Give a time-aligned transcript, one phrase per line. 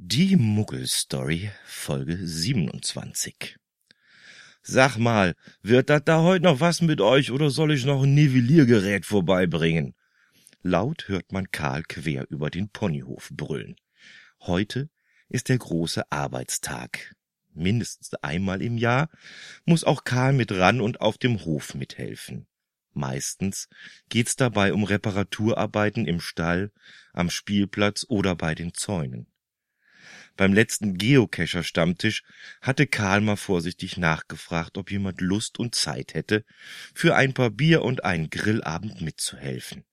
[0.00, 3.56] Die Muggelstory, Folge 27.
[4.62, 8.14] Sag mal, wird dat da heut noch was mit euch oder soll ich noch ein
[8.14, 9.96] Nivelliergerät vorbeibringen?
[10.62, 13.74] Laut hört man Karl quer über den Ponyhof brüllen.
[14.40, 14.88] Heute
[15.28, 17.16] ist der große Arbeitstag.
[17.52, 19.10] Mindestens einmal im Jahr
[19.64, 22.46] muss auch Karl mit ran und auf dem Hof mithelfen.
[22.92, 23.68] Meistens
[24.08, 26.70] geht's dabei um Reparaturarbeiten im Stall,
[27.12, 29.27] am Spielplatz oder bei den Zäunen.
[30.38, 32.22] Beim letzten Geocacher-Stammtisch
[32.62, 36.44] hatte Karl mal vorsichtig nachgefragt, ob jemand Lust und Zeit hätte,
[36.94, 39.84] für ein paar Bier und einen Grillabend mitzuhelfen.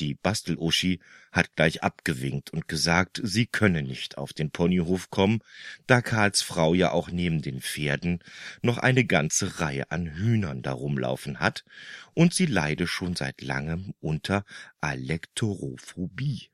[0.00, 0.98] Die Bastel-Uschi
[1.30, 5.38] hat gleich abgewinkt und gesagt, sie könne nicht auf den Ponyhof kommen,
[5.86, 8.24] da Karls Frau ja auch neben den Pferden
[8.62, 11.64] noch eine ganze Reihe an Hühnern darumlaufen hat
[12.12, 14.44] und sie leide schon seit langem unter
[14.80, 16.48] Alektorophobie.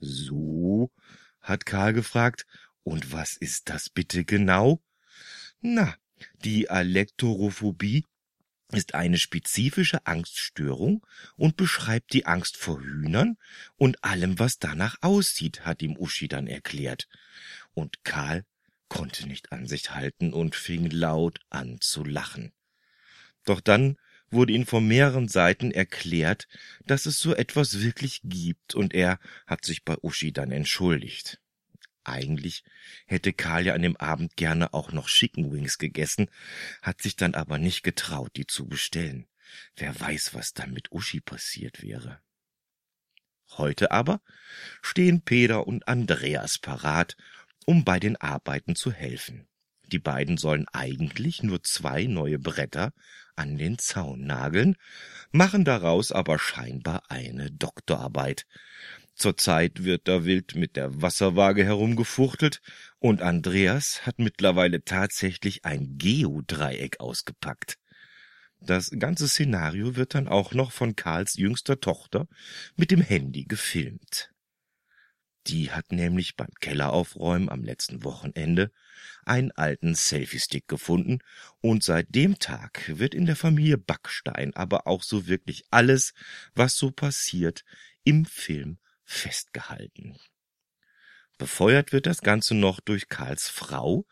[0.00, 0.90] So,
[1.44, 2.46] hat Karl gefragt.
[2.82, 4.82] Und was ist das bitte genau?
[5.60, 5.96] Na,
[6.44, 8.04] die Alektorophobie
[8.72, 13.36] ist eine spezifische Angststörung und beschreibt die Angst vor Hühnern
[13.76, 17.08] und allem, was danach aussieht, hat ihm Uschi dann erklärt.
[17.72, 18.44] Und Karl
[18.88, 22.52] konnte nicht an sich halten und fing laut an zu lachen.
[23.44, 23.96] Doch dann
[24.30, 26.48] wurde ihm von mehreren Seiten erklärt,
[26.84, 31.40] dass es so etwas wirklich gibt, und er hat sich bei Uschi dann entschuldigt.
[32.04, 32.64] Eigentlich
[33.06, 36.30] hätte Karl ja an dem Abend gerne auch noch Chicken Wings gegessen,
[36.82, 39.26] hat sich dann aber nicht getraut, die zu bestellen.
[39.76, 42.20] Wer weiß, was dann mit Uschi passiert wäre.
[43.56, 44.20] Heute aber
[44.82, 47.16] stehen Peter und Andreas parat,
[47.66, 49.46] um bei den Arbeiten zu helfen.
[49.86, 52.92] Die beiden sollen eigentlich nur zwei neue Bretter
[53.36, 54.76] an den Zaun nageln,
[55.30, 58.46] machen daraus aber scheinbar eine Doktorarbeit.
[59.14, 62.60] Zurzeit wird da wild mit der Wasserwaage herumgefuchtelt
[62.98, 67.78] und Andreas hat mittlerweile tatsächlich ein Geodreieck ausgepackt.
[68.60, 72.26] Das ganze Szenario wird dann auch noch von Karls jüngster Tochter
[72.76, 74.30] mit dem Handy gefilmt.
[75.46, 78.72] Die hat nämlich beim Kelleraufräumen am letzten Wochenende
[79.24, 81.18] einen alten Selfie-Stick gefunden
[81.60, 86.14] und seit dem Tag wird in der Familie Backstein aber auch so wirklich alles,
[86.54, 87.64] was so passiert,
[88.04, 90.16] im Film festgehalten.
[91.36, 94.06] Befeuert wird das Ganze noch durch Karls Frau,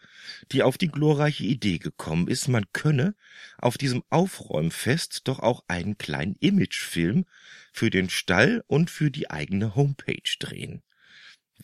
[0.51, 3.15] die auf die glorreiche Idee gekommen ist, man könne
[3.59, 7.25] auf diesem Aufräumfest doch auch einen kleinen Imagefilm
[7.73, 10.83] für den Stall und für die eigene Homepage drehen.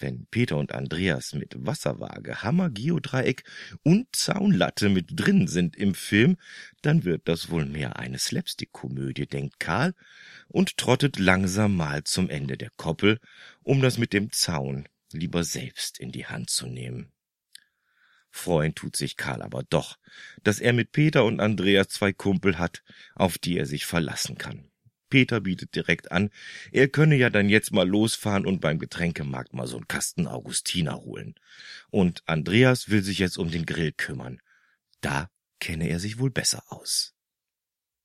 [0.00, 3.44] Wenn Peter und Andreas mit Wasserwaage, Hammer, Geodreieck
[3.82, 6.36] und Zaunlatte mit drin sind im Film,
[6.82, 9.94] dann wird das wohl mehr eine Slapstick-Komödie, denkt Karl
[10.48, 13.18] und trottet langsam mal zum Ende der Koppel,
[13.62, 17.12] um das mit dem Zaun lieber selbst in die Hand zu nehmen.
[18.30, 19.98] Freuen tut sich Karl aber doch,
[20.44, 22.82] dass er mit Peter und Andreas zwei Kumpel hat,
[23.14, 24.70] auf die er sich verlassen kann.
[25.08, 26.30] Peter bietet direkt an,
[26.72, 30.96] er könne ja dann jetzt mal losfahren und beim Getränkemarkt mal so einen Kasten Augustiner
[30.96, 31.34] holen.
[31.90, 34.40] Und Andreas will sich jetzt um den Grill kümmern.
[35.00, 35.30] Da
[35.60, 37.14] kenne er sich wohl besser aus.